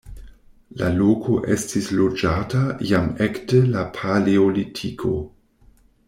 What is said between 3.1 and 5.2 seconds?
ekde la paleolitiko.